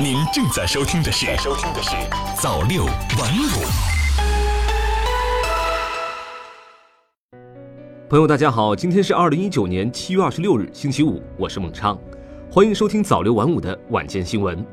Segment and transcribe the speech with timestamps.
[0.00, 1.90] 您正在收听的是《收听的是
[2.40, 3.46] 早六晚五》。
[8.08, 11.98] 朋友，大家好，今天是二零一九年七月二十六日，星期五，我是孟畅，
[12.50, 14.64] 欢迎收听早六晚五的晚间新闻。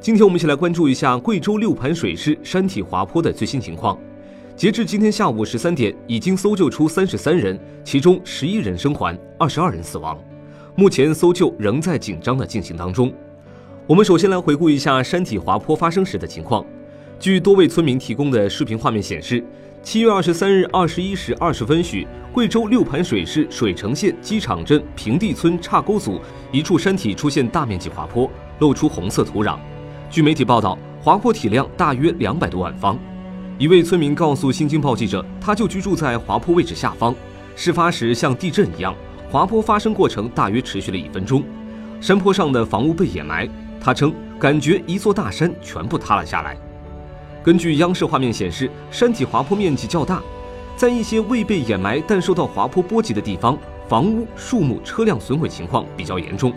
[0.00, 3.98] 今天我们一起来关注一下贵州六盘水市山体滑坡的最新情况。
[4.56, 10.18] 截至今天下午十三点，已经搜救出三十三人，其中十一人生还，二十二人死亡。
[10.76, 13.12] 目前搜救仍在紧张的进行当中。
[13.90, 16.64] 我们首先来回顾一下山体滑坡发生时的情况。
[17.18, 19.44] 据多位村民提供的视频画面显示，
[19.82, 26.20] 七月二十三日二十一时二十分许，贵州六盘水市水城县机场镇平地村岔沟组
[26.52, 29.58] 一处山体出现大面积滑坡，露出红色土壤。
[30.08, 32.96] 据媒体报道，滑坡体量大约两百多万方。
[33.58, 37.12] 一位村民告诉《新京报》记者，他就居住在滑坡位置下方，
[37.56, 38.94] 事发时像地震一样，
[39.28, 41.42] 滑坡发生过程大约持续了一分钟，
[42.00, 43.50] 山坡上的房屋被掩埋。
[43.80, 46.56] 他称，感觉一座大山全部塌了下来。
[47.42, 50.22] 根据央视画面显示，山体滑坡面积较大，
[50.76, 53.56] 在一些未被掩埋但受到滑坡波及的地方，
[53.88, 56.52] 房屋、树木、车辆损毁情况比较严重。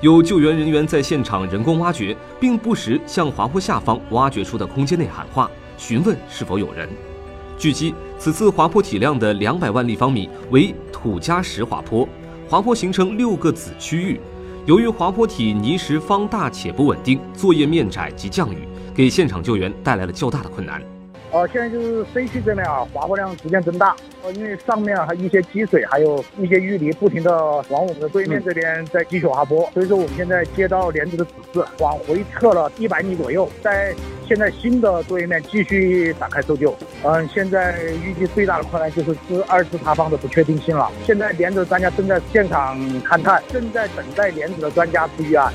[0.00, 6.88] 有救援人员在现场人工挖掘，并不时向滑坡下方挖掘出的空间内喊话，询问是否有人。
[7.58, 12.08] 据悉，此次滑坡体量的两百万立方米为土加石滑坡，
[12.48, 14.20] 滑坡形成六个子区域。
[14.64, 18.58] 由于滑坡体泥石方大且不稳定，作业面窄及降雨，
[18.94, 20.80] 给现场救援带来了较大的困难。
[21.32, 23.96] 呃，现在就是 C 区这边啊，滑坡量逐渐增大。
[24.22, 27.32] 呃，因为上面还一些积水，还有一些淤泥，不停的
[27.70, 29.68] 往我们的对面这边在积雪滑坡。
[29.74, 33.92] 所以说，我们现在接到连子的指示，往回撤了一百米左右，在
[34.32, 36.74] 现在新的作业面继续展开搜救。
[37.04, 40.90] 嗯，现在预计最大的困难就是是二次塌方的不确定性了。
[41.04, 45.52] 现在连子专家正在现场勘探，正在等待连子的专家出预案。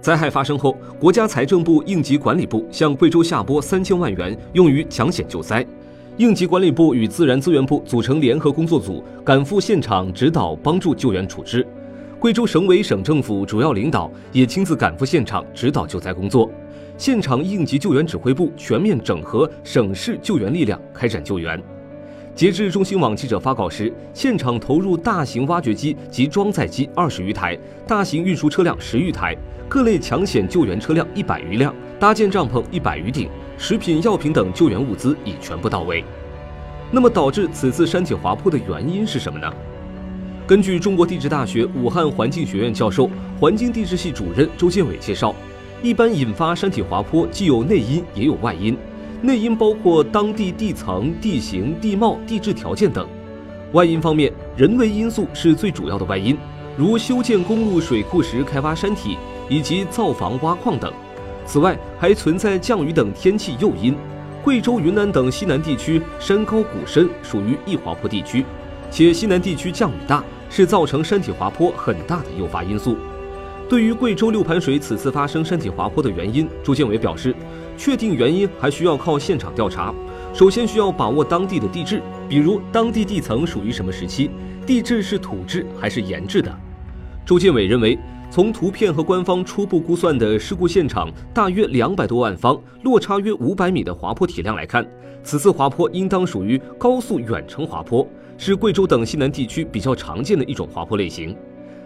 [0.00, 5.66] 灾害发生后，国家财政部应急管理部向贵州下拨三千万元，用于抢险救灾。
[6.16, 11.66] 应急管理部与自然资源部组成联合工作组，赶赴现场指导帮助救援处置。
[12.20, 16.48] 贵州省委省政府主要领导也亲自赶赴现场指导救灾工作。
[16.96, 21.60] 现场应急救援指挥部全面整合省市救援力量，开展救援。
[22.32, 27.58] 截至中新网记者发稿时，现场投入大型挖掘机及装载机二十余台，
[27.88, 29.36] 大型运输车辆十余台，
[29.68, 36.04] 各类抢险救援车辆一百余辆，搭建帐篷一百余顶，食品药品等救援物资已全部到位。
[36.90, 39.52] 那么，导致此次山体滑坡的原因是什么呢？
[40.46, 43.08] 根据中国地质大学武汉环境学院教授、
[43.40, 45.34] 环境地质系主任周建伟介绍，
[45.82, 48.76] 一般引发山体滑坡既有内因也有外因。
[49.22, 53.06] 内因包括当地地层、地形、地貌、地质条件等；
[53.72, 56.36] 外因方面，人为因素是最主要的外因，
[56.76, 59.16] 如修建公路、水库时开挖山体，
[59.48, 60.92] 以及造房、挖矿等。
[61.46, 63.94] 此外，还存在降雨等天气诱因。
[64.42, 68.44] 贵州、云南等西南地区山高谷深，属于易滑坡地区，
[68.90, 72.96] 且西南地区降雨大，是造成山体滑坡很大的诱发因素。
[73.66, 77.34] 对于贵州六盘水此次发生山体滑坡的原因，朱建伟表示，
[77.78, 79.94] 确定原因还需要靠现场调查。
[80.34, 84.30] 首先需要把握当地的地质，比如当地地层属于什么时期，
[84.66, 86.54] 地质是土质还是岩质的。
[87.24, 87.98] 朱建伟认为，
[88.34, 94.84] 从图片和官方初步估算的事故现场大约两百多万方、落差约五百米的滑坡体量来看，
[95.22, 98.04] 此次滑坡应当属于高速远程滑坡，
[98.36, 101.36] 是贵州等西南地区比较常见的一种滑坡类型。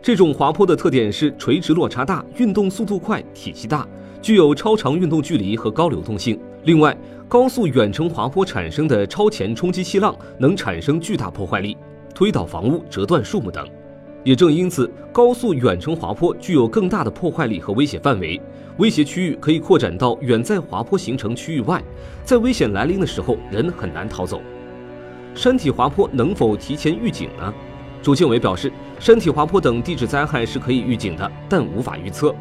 [0.00, 3.86] 这种滑坡的特点是垂直落差大、运动速度快、体积大，
[4.22, 6.40] 具有超长运动距离和高流动性。
[6.64, 6.96] 另外，
[7.28, 11.76] 高速远程滑坡产生的超前冲击气浪能产生巨大破坏力，
[12.14, 13.68] 推倒房屋、折断树木等。
[14.22, 18.40] 也正因此，高速远程滑坡具有更大的破坏力和威胁范围，
[18.76, 21.82] 威胁区域可以扩展到远在滑坡形成区域外，
[22.22, 24.40] 在危险来临的时候，人很难逃走。
[25.34, 27.54] 山体滑坡能否提前预警呢？
[28.02, 32.34] 朱建伟表示，山体滑坡等地质灾害是可以预警的，但无法预测。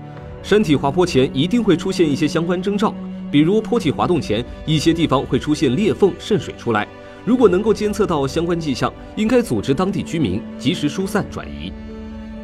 [0.44, 2.94] 山体滑坡前一定会出现一些相关征兆，
[3.32, 6.88] 比如坡体滑动前，一些地方会出现裂缝渗水出来。
[7.26, 11.72] 如果能够监测到相关迹象，应该组织当地居民及时疏散转移。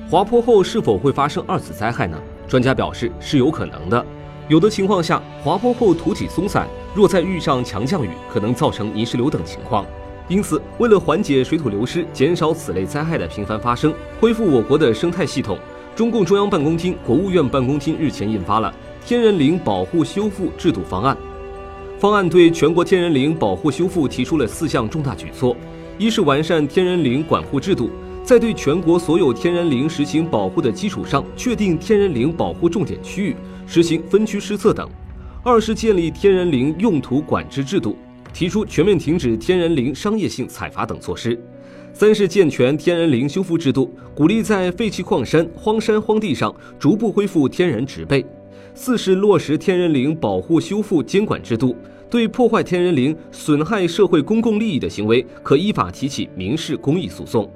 [0.09, 2.17] 滑坡后是否会发生二次灾害呢？
[2.47, 4.05] 专家表示是有可能的。
[4.47, 9.83] 有的情况下，滑坡后土体松散，若再遇上强降雨，可能造成泥石流等情况。
[10.27, 15.57] 因此，为了缓解水土流失，减少此类灾害的频繁发生，恢复我国的生态系统，
[15.95, 18.73] 中共中央办公厅、国务院办公厅日前印发了
[19.07, 21.15] 《天然林保护修复制度方案》。
[21.97, 25.55] 方案对全国天然林保护修复提出了四项重大举措：
[25.97, 27.89] 一是完善天然林管护制度，
[28.21, 34.85] 在对全国所有天然林实行保护的基础上，确定天然林保护重点区域，实行分区施策等；
[35.41, 37.97] 二是建立天然林用途管制制度，
[38.33, 41.33] 提出全面停止天然林商业性采伐等措施；
[41.93, 48.23] 三是健全天然林修复制度，鼓励在废弃矿山、荒山荒地上逐步恢复天然植被。
[48.77, 51.73] 四是落实天然林保护修复监管制度，
[52.09, 57.49] 对破坏天然林、损害社会公共利益的行为，可依法提起民事、公益诉讼。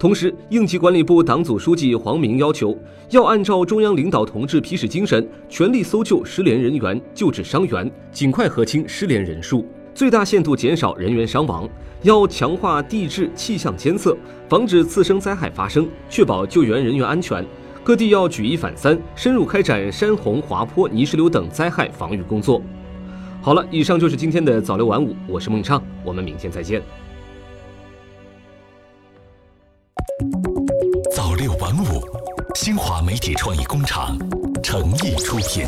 [0.00, 2.76] 同时，应急管理部党组书记黄明要求，
[3.10, 9.64] 要按照中央领导同志批示精神，全力搜救失联人员、救治伤员，尽快核清失联人数，
[9.94, 11.68] 最大限度减少人员伤亡。
[12.02, 14.16] 要强化地质气象监测，
[14.48, 17.44] 防止次生灾害发生，确保救援人员安全。
[17.88, 22.60] 各地要举一反三，深入开展山洪、滑坡、泥石流等灾害防御工作。
[23.40, 26.82] 好了，以上就是今天的早六晚五，我是孟畅，我们明天再见。
[31.16, 32.06] 早六晚五，
[32.54, 34.18] 新华媒体创意工厂
[34.62, 35.64] 诚意出品。